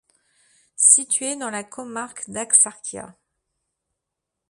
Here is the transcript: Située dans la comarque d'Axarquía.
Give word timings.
Située 0.77 1.35
dans 1.35 1.51
la 1.51 1.63
comarque 1.63 2.27
d'Axarquía. 2.27 3.15